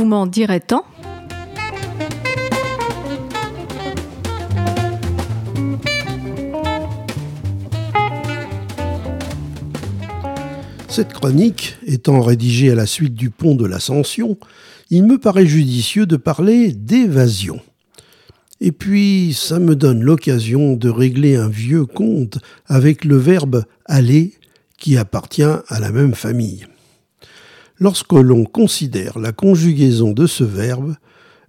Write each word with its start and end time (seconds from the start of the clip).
Vous 0.00 0.06
m'en 0.06 0.26
direz 0.26 0.60
tant 0.60 0.86
Cette 10.88 11.12
chronique 11.12 11.76
étant 11.86 12.22
rédigée 12.22 12.70
à 12.70 12.74
la 12.74 12.86
suite 12.86 13.12
du 13.12 13.28
pont 13.28 13.54
de 13.54 13.66
l'Ascension, 13.66 14.38
il 14.88 15.04
me 15.04 15.18
paraît 15.18 15.44
judicieux 15.44 16.06
de 16.06 16.16
parler 16.16 16.72
d'évasion. 16.72 17.60
Et 18.62 18.72
puis, 18.72 19.34
ça 19.34 19.58
me 19.58 19.76
donne 19.76 20.02
l'occasion 20.02 20.76
de 20.76 20.88
régler 20.88 21.36
un 21.36 21.50
vieux 21.50 21.84
compte 21.84 22.38
avec 22.64 23.04
le 23.04 23.18
verbe 23.18 23.64
aller 23.84 24.32
qui 24.78 24.96
appartient 24.96 25.42
à 25.42 25.78
la 25.78 25.92
même 25.92 26.14
famille. 26.14 26.69
Lorsque 27.82 28.12
l'on 28.12 28.44
considère 28.44 29.18
la 29.18 29.32
conjugaison 29.32 30.12
de 30.12 30.26
ce 30.26 30.44
verbe, 30.44 30.96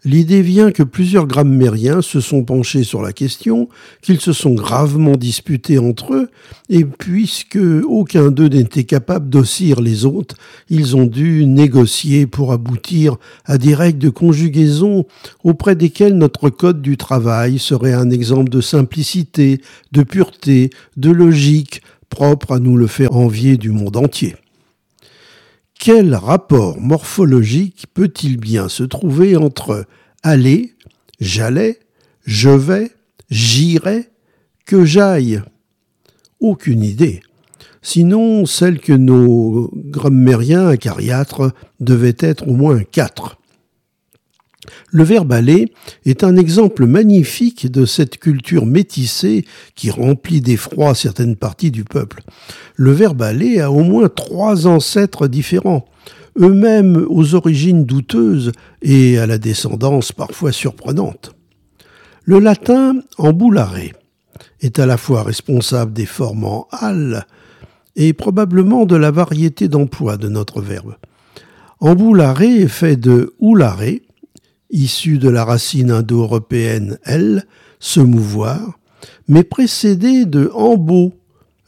l'idée 0.05 0.41
vient 0.41 0.71
que 0.71 0.81
plusieurs 0.81 1.27
grammairiens 1.27 2.02
se 2.02 2.21
sont 2.21 2.45
penchés 2.45 2.85
sur 2.85 3.02
la 3.02 3.12
question, 3.12 3.67
qu'ils 4.02 4.21
se 4.21 4.31
sont 4.31 4.54
gravement 4.54 5.17
disputés 5.17 5.77
entre 5.77 6.13
eux, 6.13 6.30
et 6.70 6.85
puisque 6.85 7.59
aucun 7.85 8.31
d'eux 8.31 8.48
n'était 8.48 8.85
capable 8.85 9.30
d'ossir 9.30 9.81
les 9.81 10.05
autres, 10.05 10.35
ils 10.70 10.95
ont 10.95 11.05
dû 11.05 11.45
négocier 11.45 12.27
pour 12.27 12.54
aboutir 12.54 13.18
à 13.43 13.57
des 13.57 13.76
règles 13.76 13.99
de 13.99 14.09
conjugaison 14.09 15.05
auprès 15.43 15.76
desquelles 15.76 16.18
notre 16.18 16.49
code 16.49 16.82
du 16.82 16.95
travail 16.95 17.59
serait 17.59 17.93
un 17.93 18.09
exemple 18.09 18.49
de 18.49 18.62
simplicité, 18.62 19.60
de 19.91 20.04
pureté, 20.04 20.70
de 20.95 21.12
logique, 21.12 21.82
propre 22.10 22.54
à 22.54 22.60
nous 22.60 22.77
le 22.77 22.88
faire 22.88 23.18
envier 23.18 23.57
du 23.57 23.71
monde 23.71 23.98
entier. 23.98 24.38
Quel 25.84 26.13
rapport 26.13 26.79
morphologique 26.79 27.87
peut-il 27.96 28.37
bien 28.37 28.70
se 28.70 28.84
trouver 28.84 29.35
entre 29.35 29.88
aller, 30.21 30.76
j'allais, 31.20 31.79
je 32.23 32.51
vais, 32.51 32.91
j'irai, 33.32 34.12
que 34.68 34.85
j'aille? 34.85 35.41
Aucune 36.40 36.84
idée. 36.84 37.21
Sinon, 37.82 38.46
celle 38.46 38.79
que 38.79 38.93
nos 38.93 39.71
grammairiens 39.73 40.68
acariâtres 40.68 41.51
devaient 41.79 42.18
être 42.20 42.48
au 42.48 42.54
moins 42.54 42.84
quatre. 42.84 43.40
Le 44.91 45.04
verbe 45.04 45.31
aller 45.31 45.73
est 46.05 46.23
un 46.23 46.37
exemple 46.37 46.85
magnifique 46.85 47.71
de 47.71 47.85
cette 47.85 48.17
culture 48.17 48.65
métissée 48.65 49.45
qui 49.76 49.90
remplit 49.90 50.41
d'effroi 50.41 50.93
certaines 50.93 51.35
parties 51.35 51.71
du 51.71 51.84
peuple. 51.84 52.21
Le 52.76 52.91
verbe 52.91 53.21
aller 53.23 53.59
a 53.59 53.71
au 53.71 53.84
moins 53.84 54.09
trois 54.09 54.67
ancêtres 54.67 55.27
différents, 55.27 55.85
eux-mêmes 56.39 57.05
aux 57.09 57.34
origines 57.34 57.85
douteuses 57.85 58.51
et 58.82 59.17
à 59.17 59.26
la 59.26 59.37
descendance 59.37 60.12
parfois 60.12 60.51
surprenante. 60.51 61.34
Le 62.23 62.39
latin 62.39 63.01
ambulare 63.17 63.77
est 64.62 64.79
à 64.79 64.85
la 64.85 64.97
fois 64.97 65.23
responsable 65.23 65.94
des 65.94 66.06
formes 66.06 66.45
en 66.45 66.67
al 66.72 67.25
et 67.95 68.13
probablement 68.13 68.85
de 68.85 68.95
la 68.95 69.12
variété 69.12 69.67
d'emploi 69.67 70.17
de 70.17 70.29
notre 70.29 70.62
verbe. 70.62 70.95
Ambulare 71.79 72.44
est 72.44 72.67
fait 72.67 72.95
de 72.95 73.34
oulare, 73.39 73.81
issu 74.72 75.18
de 75.18 75.30
la 75.30 75.46
racine 75.46 75.91
indo-européenne 75.91 76.97
elle, 77.03 77.46
se 77.80 78.00
mouvoir, 78.00 78.80
mais 79.28 79.44
précédé 79.44 80.25
de 80.25 80.52
ambo, 80.53 81.13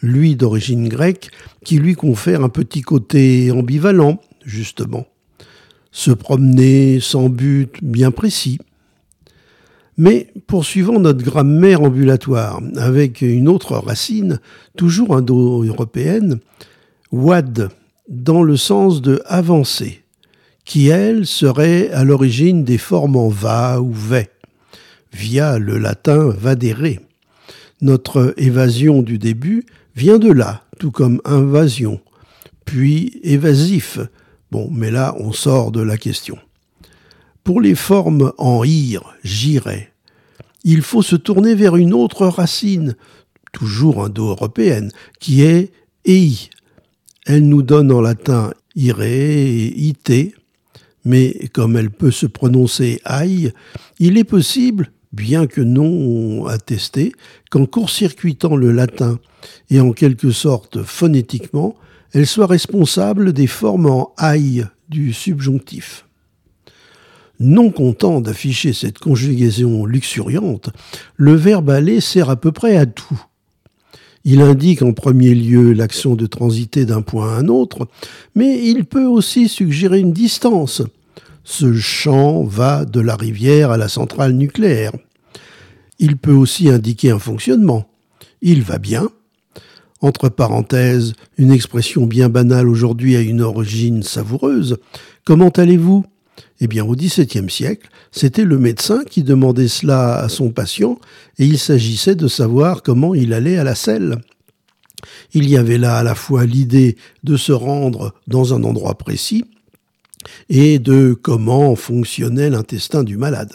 lui 0.01 0.35
d'origine 0.35 0.87
grecque, 0.87 1.31
qui 1.63 1.77
lui 1.77 1.95
confère 1.95 2.43
un 2.43 2.49
petit 2.49 2.81
côté 2.81 3.51
ambivalent, 3.51 4.19
justement. 4.45 5.07
Se 5.91 6.11
promener 6.11 6.99
sans 6.99 7.29
but 7.29 7.71
bien 7.83 8.11
précis. 8.11 8.59
Mais 9.97 10.33
poursuivons 10.47 10.99
notre 10.99 11.23
grammaire 11.23 11.81
ambulatoire 11.81 12.61
avec 12.75 13.21
une 13.21 13.47
autre 13.47 13.77
racine, 13.77 14.39
toujours 14.75 15.15
indo-européenne, 15.15 16.39
wad, 17.11 17.69
dans 18.09 18.43
le 18.43 18.57
sens 18.57 19.01
de 19.01 19.21
avancer 19.25 20.02
qui, 20.65 20.87
elle, 20.87 21.25
serait 21.25 21.89
à 21.91 22.03
l'origine 22.03 22.63
des 22.63 22.77
formes 22.77 23.15
en 23.15 23.29
va 23.29 23.81
ou 23.81 23.91
ve, 23.91 24.23
via 25.11 25.59
le 25.59 25.77
latin 25.77 26.29
vadere. 26.29 26.99
Notre 27.81 28.33
évasion 28.37 29.01
du 29.01 29.17
début 29.17 29.65
vient 29.95 30.19
de 30.19 30.31
là, 30.31 30.63
tout 30.79 30.91
comme 30.91 31.21
invasion, 31.25 31.99
puis 32.65 33.19
évasif. 33.23 33.99
Bon, 34.51 34.69
mais 34.71 34.91
là, 34.91 35.15
on 35.19 35.33
sort 35.33 35.71
de 35.71 35.81
la 35.81 35.97
question. 35.97 36.37
Pour 37.43 37.59
les 37.59 37.75
formes 37.75 38.31
en 38.37 38.63
ir, 38.63 39.03
j'irai, 39.23 39.91
il 40.63 40.81
faut 40.81 41.01
se 41.01 41.17
tourner 41.17 41.55
vers 41.55 41.75
une 41.75 41.93
autre 41.93 42.25
racine, 42.25 42.95
toujours 43.51 44.03
indo-européenne, 44.05 44.91
qui 45.19 45.43
est 45.43 45.71
ei. 46.05 46.49
Elle 47.25 47.47
nous 47.47 47.63
donne 47.63 47.91
en 47.91 47.99
latin 47.99 48.53
ire 48.75 49.01
et 49.01 49.67
ite, 49.67 50.35
mais 51.05 51.49
comme 51.53 51.77
elle 51.77 51.91
peut 51.91 52.11
se 52.11 52.25
prononcer 52.25 53.01
aïe, 53.05 53.51
il 53.99 54.17
est 54.17 54.23
possible, 54.23 54.91
bien 55.11 55.47
que 55.47 55.61
non 55.61 56.45
attesté, 56.45 57.13
qu'en 57.49 57.65
court-circuitant 57.65 58.55
le 58.55 58.71
latin 58.71 59.19
et 59.69 59.79
en 59.79 59.91
quelque 59.91 60.31
sorte 60.31 60.83
phonétiquement, 60.83 61.75
elle 62.13 62.27
soit 62.27 62.47
responsable 62.47 63.33
des 63.33 63.47
formes 63.47 63.87
en 63.87 64.13
aïe 64.17 64.65
du 64.89 65.13
subjonctif. 65.13 66.05
Non 67.39 67.71
content 67.71 68.21
d'afficher 68.21 68.73
cette 68.73 68.99
conjugaison 68.99 69.85
luxuriante, 69.85 70.69
le 71.17 71.33
verbe 71.33 71.71
aller 71.71 71.99
sert 71.99 72.29
à 72.29 72.35
peu 72.35 72.51
près 72.51 72.77
à 72.77 72.85
tout. 72.85 73.21
Il 74.25 74.41
indique 74.41 74.81
en 74.81 74.93
premier 74.93 75.35
lieu 75.35 75.73
l'action 75.73 76.15
de 76.15 76.25
transiter 76.25 76.85
d'un 76.85 77.01
point 77.01 77.33
à 77.33 77.39
un 77.39 77.47
autre, 77.49 77.87
mais 78.35 78.67
il 78.67 78.85
peut 78.85 79.05
aussi 79.05 79.49
suggérer 79.49 79.99
une 79.99 80.13
distance. 80.13 80.81
Ce 81.43 81.73
champ 81.73 82.43
va 82.43 82.85
de 82.85 83.01
la 83.01 83.17
rivière 83.17 83.71
à 83.71 83.77
la 83.77 83.89
centrale 83.89 84.31
nucléaire. 84.31 84.93
Il 85.99 86.15
peut 86.17 86.31
aussi 86.31 86.69
indiquer 86.69 87.11
un 87.11 87.19
fonctionnement. 87.19 87.85
Il 88.41 88.61
va 88.61 88.77
bien. 88.77 89.09
Entre 89.99 90.29
parenthèses, 90.29 91.13
une 91.37 91.51
expression 91.51 92.05
bien 92.05 92.29
banale 92.29 92.67
aujourd'hui 92.67 93.15
a 93.15 93.21
une 93.21 93.41
origine 93.41 94.03
savoureuse. 94.03 94.77
Comment 95.25 95.49
allez-vous? 95.49 96.05
Eh 96.59 96.67
bien, 96.67 96.85
au 96.85 96.95
XVIIe 96.95 97.49
siècle, 97.49 97.89
c'était 98.11 98.45
le 98.45 98.57
médecin 98.57 99.03
qui 99.03 99.23
demandait 99.23 99.67
cela 99.67 100.17
à 100.17 100.29
son 100.29 100.49
patient, 100.49 100.99
et 101.37 101.45
il 101.45 101.59
s'agissait 101.59 102.15
de 102.15 102.27
savoir 102.27 102.83
comment 102.83 103.13
il 103.13 103.33
allait 103.33 103.57
à 103.57 103.63
la 103.63 103.75
selle. 103.75 104.17
Il 105.33 105.49
y 105.49 105.57
avait 105.57 105.77
là 105.77 105.97
à 105.97 106.03
la 106.03 106.15
fois 106.15 106.45
l'idée 106.45 106.95
de 107.23 107.35
se 107.37 107.51
rendre 107.51 108.13
dans 108.27 108.53
un 108.53 108.63
endroit 108.63 108.97
précis, 108.97 109.45
et 110.49 110.79
de 110.79 111.13
comment 111.13 111.75
fonctionnait 111.75 112.49
l'intestin 112.49 113.03
du 113.03 113.17
malade. 113.17 113.51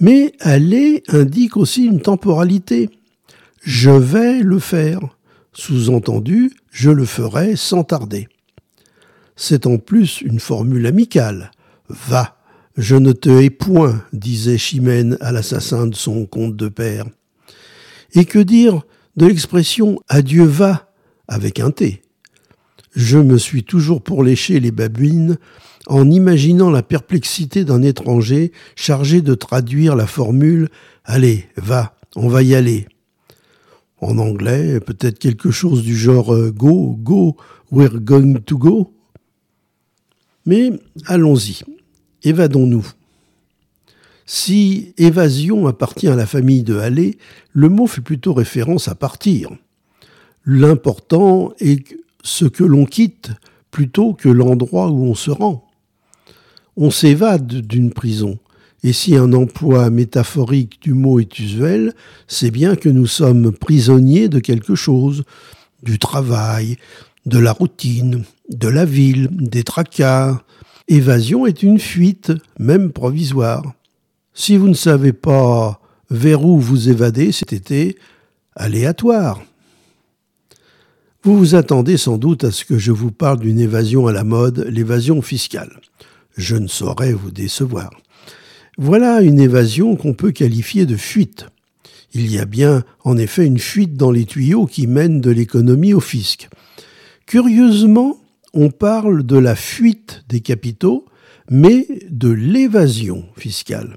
Mais 0.00 0.32
aller 0.40 1.02
indique 1.08 1.56
aussi 1.56 1.84
une 1.84 2.00
temporalité. 2.00 2.90
Je 3.62 3.90
vais 3.90 4.40
le 4.40 4.58
faire. 4.58 5.00
Sous-entendu, 5.52 6.52
je 6.70 6.90
le 6.90 7.06
ferai 7.06 7.56
sans 7.56 7.84
tarder. 7.84 8.28
C'est 9.36 9.66
en 9.66 9.76
plus 9.76 10.22
une 10.22 10.40
formule 10.40 10.86
amicale. 10.86 11.50
Va, 11.88 12.38
je 12.76 12.96
ne 12.96 13.12
te 13.12 13.28
hais 13.28 13.50
point, 13.50 14.02
disait 14.12 14.58
Chimène 14.58 15.18
à 15.20 15.30
l'assassin 15.30 15.86
de 15.86 15.94
son 15.94 16.24
comte 16.24 16.56
de 16.56 16.68
père. 16.68 17.04
Et 18.14 18.24
que 18.24 18.38
dire 18.38 18.82
de 19.16 19.26
l'expression 19.26 20.00
adieu 20.08 20.44
va 20.44 20.90
avec 21.28 21.60
un 21.60 21.70
T? 21.70 22.02
Je 22.94 23.18
me 23.18 23.36
suis 23.36 23.62
toujours 23.62 24.02
pour 24.02 24.24
lécher 24.24 24.58
les 24.58 24.70
babines 24.70 25.36
en 25.86 26.10
imaginant 26.10 26.70
la 26.70 26.82
perplexité 26.82 27.64
d'un 27.64 27.82
étranger 27.82 28.52
chargé 28.74 29.20
de 29.20 29.34
traduire 29.34 29.96
la 29.96 30.06
formule 30.06 30.68
Allez, 31.04 31.46
va, 31.56 31.94
on 32.16 32.28
va 32.28 32.42
y 32.42 32.54
aller. 32.54 32.88
En 34.00 34.18
anglais, 34.18 34.80
peut-être 34.80 35.18
quelque 35.18 35.50
chose 35.50 35.82
du 35.82 35.96
genre 35.96 36.34
euh, 36.34 36.50
Go, 36.50 36.96
go, 36.98 37.36
we're 37.70 38.00
going 38.00 38.40
to 38.44 38.58
go. 38.58 38.95
Mais 40.46 40.72
allons-y. 41.06 41.60
Évadons-nous. 42.22 42.86
Si 44.24 44.94
évasion 44.98 45.66
appartient 45.66 46.08
à 46.08 46.16
la 46.16 46.26
famille 46.26 46.64
de 46.64 46.78
aller, 46.78 47.18
le 47.52 47.68
mot 47.68 47.86
fait 47.86 48.00
plutôt 48.00 48.32
référence 48.34 48.88
à 48.88 48.94
partir. 48.94 49.50
L'important 50.44 51.52
est 51.60 51.96
ce 52.22 52.44
que 52.44 52.64
l'on 52.64 52.86
quitte 52.86 53.30
plutôt 53.70 54.14
que 54.14 54.28
l'endroit 54.28 54.90
où 54.90 55.04
on 55.04 55.14
se 55.14 55.30
rend. 55.30 55.68
On 56.76 56.90
s'évade 56.90 57.46
d'une 57.46 57.92
prison, 57.92 58.38
et 58.82 58.92
si 58.92 59.16
un 59.16 59.32
emploi 59.32 59.90
métaphorique 59.90 60.80
du 60.82 60.92
mot 60.92 61.20
est 61.20 61.38
usuel, 61.38 61.94
c'est 62.26 62.50
bien 62.50 62.76
que 62.76 62.88
nous 62.88 63.06
sommes 63.06 63.52
prisonniers 63.52 64.28
de 64.28 64.38
quelque 64.38 64.74
chose, 64.74 65.24
du 65.82 65.98
travail, 65.98 66.76
de 67.26 67.38
la 67.38 67.52
routine, 67.52 68.24
de 68.48 68.68
la 68.68 68.84
ville, 68.84 69.28
des 69.32 69.64
tracas, 69.64 70.40
Évasion 70.88 71.46
est 71.46 71.64
une 71.64 71.80
fuite, 71.80 72.32
même 72.60 72.92
provisoire. 72.92 73.74
Si 74.34 74.56
vous 74.56 74.68
ne 74.68 74.74
savez 74.74 75.12
pas 75.12 75.80
vers 76.10 76.44
où 76.44 76.60
vous 76.60 76.88
évadez 76.88 77.32
cet 77.32 77.52
été, 77.52 77.96
aléatoire. 78.54 79.42
Vous 81.24 81.36
vous 81.36 81.56
attendez 81.56 81.96
sans 81.96 82.18
doute 82.18 82.44
à 82.44 82.52
ce 82.52 82.64
que 82.64 82.78
je 82.78 82.92
vous 82.92 83.10
parle 83.10 83.40
d'une 83.40 83.58
évasion 83.58 84.06
à 84.06 84.12
la 84.12 84.22
mode, 84.22 84.64
l'évasion 84.70 85.22
fiscale. 85.22 85.80
Je 86.36 86.54
ne 86.54 86.68
saurais 86.68 87.12
vous 87.12 87.32
décevoir. 87.32 87.90
Voilà 88.78 89.22
une 89.22 89.40
évasion 89.40 89.96
qu'on 89.96 90.14
peut 90.14 90.30
qualifier 90.30 90.86
de 90.86 90.96
fuite. 90.96 91.46
Il 92.12 92.30
y 92.30 92.38
a 92.38 92.44
bien 92.44 92.84
en 93.02 93.18
effet 93.18 93.44
une 93.44 93.58
fuite 93.58 93.96
dans 93.96 94.12
les 94.12 94.24
tuyaux 94.24 94.66
qui 94.66 94.86
mènent 94.86 95.20
de 95.20 95.32
l'économie 95.32 95.94
au 95.94 96.00
fisc. 96.00 96.48
Curieusement, 97.26 98.20
on 98.54 98.70
parle 98.70 99.26
de 99.26 99.36
la 99.36 99.56
fuite 99.56 100.22
des 100.28 100.38
capitaux, 100.40 101.06
mais 101.50 101.88
de 102.08 102.30
l'évasion 102.30 103.24
fiscale. 103.36 103.96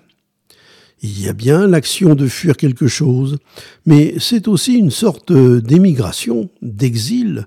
Il 1.03 1.21
y 1.21 1.29
a 1.29 1.33
bien 1.33 1.67
l'action 1.67 2.15
de 2.15 2.27
fuir 2.27 2.57
quelque 2.57 2.87
chose, 2.87 3.37
mais 3.85 4.15
c'est 4.19 4.47
aussi 4.47 4.73
une 4.73 4.89
sorte 4.89 5.31
d'émigration, 5.31 6.49
d'exil. 6.63 7.45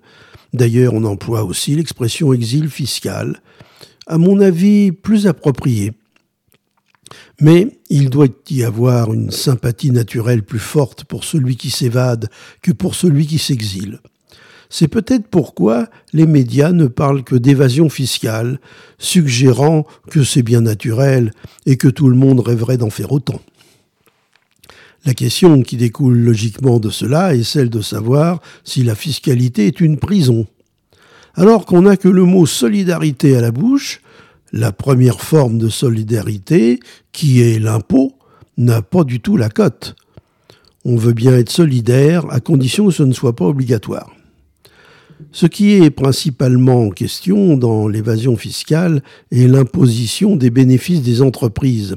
D'ailleurs, 0.52 0.94
on 0.94 1.02
emploie 1.02 1.42
aussi 1.42 1.74
l'expression 1.74 2.32
exil 2.32 2.70
fiscal, 2.70 3.42
à 4.06 4.18
mon 4.18 4.38
avis 4.38 4.92
plus 4.92 5.26
appropriée. 5.26 5.94
Mais 7.40 7.80
il 7.90 8.08
doit 8.08 8.28
y 8.50 8.62
avoir 8.62 9.12
une 9.12 9.32
sympathie 9.32 9.90
naturelle 9.90 10.44
plus 10.44 10.60
forte 10.60 11.02
pour 11.04 11.24
celui 11.24 11.56
qui 11.56 11.70
s'évade 11.70 12.30
que 12.62 12.70
pour 12.70 12.94
celui 12.94 13.26
qui 13.26 13.38
s'exile. 13.38 13.98
C'est 14.74 14.88
peut-être 14.88 15.28
pourquoi 15.28 15.86
les 16.14 16.24
médias 16.24 16.72
ne 16.72 16.86
parlent 16.86 17.24
que 17.24 17.36
d'évasion 17.36 17.90
fiscale, 17.90 18.58
suggérant 18.96 19.86
que 20.10 20.24
c'est 20.24 20.42
bien 20.42 20.62
naturel 20.62 21.32
et 21.66 21.76
que 21.76 21.88
tout 21.88 22.08
le 22.08 22.16
monde 22.16 22.40
rêverait 22.40 22.78
d'en 22.78 22.88
faire 22.88 23.12
autant. 23.12 23.42
La 25.04 25.12
question 25.12 25.60
qui 25.60 25.76
découle 25.76 26.16
logiquement 26.16 26.80
de 26.80 26.88
cela 26.88 27.34
est 27.34 27.42
celle 27.42 27.68
de 27.68 27.82
savoir 27.82 28.40
si 28.64 28.82
la 28.82 28.94
fiscalité 28.94 29.66
est 29.66 29.82
une 29.82 29.98
prison. 29.98 30.46
Alors 31.34 31.66
qu'on 31.66 31.82
n'a 31.82 31.98
que 31.98 32.08
le 32.08 32.24
mot 32.24 32.46
solidarité 32.46 33.36
à 33.36 33.42
la 33.42 33.50
bouche, 33.50 34.00
la 34.52 34.72
première 34.72 35.20
forme 35.20 35.58
de 35.58 35.68
solidarité, 35.68 36.80
qui 37.12 37.42
est 37.42 37.58
l'impôt, 37.58 38.14
n'a 38.56 38.80
pas 38.80 39.04
du 39.04 39.20
tout 39.20 39.36
la 39.36 39.50
cote. 39.50 39.96
On 40.86 40.96
veut 40.96 41.12
bien 41.12 41.36
être 41.36 41.52
solidaire 41.52 42.24
à 42.30 42.40
condition 42.40 42.86
que 42.86 42.94
ce 42.94 43.02
ne 43.02 43.12
soit 43.12 43.36
pas 43.36 43.44
obligatoire. 43.44 44.10
Ce 45.30 45.46
qui 45.46 45.72
est 45.72 45.90
principalement 45.90 46.86
en 46.86 46.90
question 46.90 47.56
dans 47.56 47.86
l'évasion 47.86 48.36
fiscale 48.36 49.02
est 49.30 49.46
l'imposition 49.46 50.36
des 50.36 50.50
bénéfices 50.50 51.02
des 51.02 51.22
entreprises. 51.22 51.96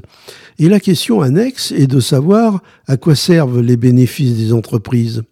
Et 0.58 0.68
la 0.68 0.80
question 0.80 1.20
annexe 1.20 1.72
est 1.72 1.86
de 1.86 2.00
savoir 2.00 2.62
à 2.86 2.96
quoi 2.96 3.14
servent 3.14 3.60
les 3.60 3.76
bénéfices 3.76 4.36
des 4.36 4.52
entreprises. 4.52 5.22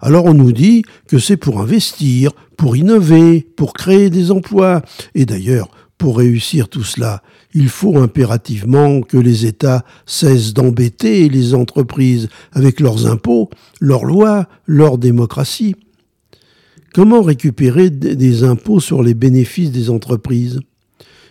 Alors 0.00 0.24
on 0.24 0.34
nous 0.34 0.52
dit 0.52 0.82
que 1.08 1.18
c'est 1.18 1.36
pour 1.36 1.60
investir, 1.60 2.32
pour 2.56 2.76
innover, 2.76 3.46
pour 3.56 3.72
créer 3.74 4.10
des 4.10 4.30
emplois. 4.30 4.82
Et 5.14 5.26
d'ailleurs, 5.26 5.68
pour 5.98 6.16
réussir 6.16 6.68
tout 6.68 6.84
cela, 6.84 7.22
il 7.52 7.68
faut 7.68 7.98
impérativement 7.98 9.02
que 9.02 9.18
les 9.18 9.44
États 9.44 9.84
cessent 10.06 10.54
d'embêter 10.54 11.28
les 11.28 11.54
entreprises 11.54 12.28
avec 12.52 12.80
leurs 12.80 13.06
impôts, 13.06 13.50
leurs 13.80 14.04
lois, 14.04 14.46
leur 14.66 14.96
démocratie. 14.96 15.76
Comment 16.92 17.22
récupérer 17.22 17.88
des 17.88 18.42
impôts 18.42 18.80
sur 18.80 19.02
les 19.02 19.14
bénéfices 19.14 19.70
des 19.70 19.90
entreprises? 19.90 20.60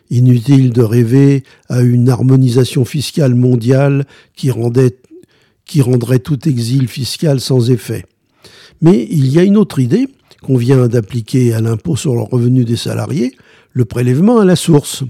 Inutile 0.09 0.71
de 0.71 0.81
rêver 0.81 1.43
à 1.67 1.81
une 1.81 2.09
harmonisation 2.09 2.85
fiscale 2.85 3.35
mondiale 3.35 4.05
qui, 4.35 4.51
rendrait 4.51 6.19
tout 6.19 6.47
exil 6.47 6.87
fiscal 6.87 7.41
sans 7.41 7.71
effet. 7.71 8.05
Mais 8.81 9.05
il 9.11 9.27
y 9.27 9.37
a 9.37 9.43
une 9.43 9.57
autre 9.57 9.79
idée 9.79 10.07
qu'on 10.41 10.55
vient 10.55 10.87
d'appliquer 10.87 11.53
à 11.53 11.59
l'impôt 11.59 11.97
sur 11.97 12.15
le 12.15 12.21
revenu 12.21 12.63
des 12.63 12.77
salariés, 12.77 13.35
le 13.73 13.83
prélèvement 13.83 14.39
à 14.39 14.45
la 14.45 14.55
source. 14.55 15.03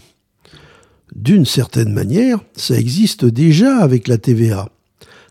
D'une 1.15 1.45
certaine 1.45 1.93
manière, 1.93 2.39
ça 2.55 2.75
existe 2.75 3.23
déjà 3.23 3.77
avec 3.77 4.07
la 4.07 4.17
TVA. 4.17 4.69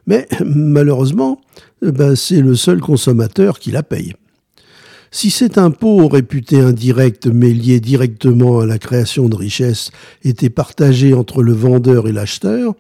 Mais 0.07 0.29
malheureusement, 0.45 1.41
ben, 1.83 2.15
c'est 2.15 2.41
le 2.41 2.55
seul 2.55 2.81
consommateur 2.81 3.59
qui 3.59 3.73
la 3.73 3.83
paye. 3.83 4.15
Si 5.11 5.31
cet 5.31 5.57
impôt 5.57 6.07
réputé 6.07 6.61
indirect 6.61 7.27
mais 7.27 7.51
lié 7.51 7.81
directement 7.81 8.61
à 8.61 8.67
la 8.67 8.79
création 8.79 9.29
de 9.29 9.37
richesses 9.37 9.91
était 10.23 10.51
partagé 10.51 11.15
entre 11.15 11.43
le 11.43 11.53
vendeur 11.53 12.09
et 12.09 12.13
l'acheteur, 12.13 12.75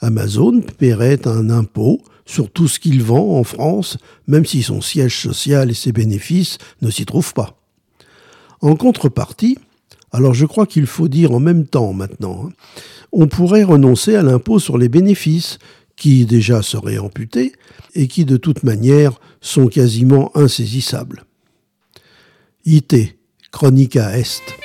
Amazon 0.00 0.60
paierait 0.78 1.26
un 1.26 1.50
impôt 1.50 2.00
sur 2.24 2.50
tout 2.50 2.68
ce 2.68 2.78
qu'il 2.78 3.02
vend 3.02 3.36
en 3.36 3.44
France, 3.44 3.98
même 4.28 4.46
si 4.46 4.62
son 4.62 4.80
siège 4.80 5.18
social 5.18 5.70
et 5.70 5.74
ses 5.74 5.92
bénéfices 5.92 6.58
ne 6.82 6.90
s'y 6.90 7.04
trouvent 7.04 7.34
pas. 7.34 7.58
En 8.60 8.76
contrepartie, 8.76 9.58
alors 10.12 10.34
je 10.34 10.46
crois 10.46 10.66
qu'il 10.66 10.86
faut 10.86 11.08
dire 11.08 11.32
en 11.32 11.40
même 11.40 11.66
temps 11.66 11.92
maintenant, 11.92 12.46
hein, 12.46 12.52
on 13.10 13.26
pourrait 13.26 13.64
renoncer 13.64 14.14
à 14.14 14.22
l'impôt 14.22 14.58
sur 14.58 14.78
les 14.78 14.88
bénéfices, 14.88 15.58
qui 15.96 16.24
déjà 16.26 16.62
seraient 16.62 16.98
amputés 16.98 17.52
et 17.94 18.08
qui 18.08 18.24
de 18.24 18.36
toute 18.36 18.62
manière 18.62 19.20
sont 19.40 19.66
quasiment 19.66 20.30
insaisissables. 20.36 21.24
IT, 22.64 23.16
Chronica 23.50 24.16
Est. 24.16 24.61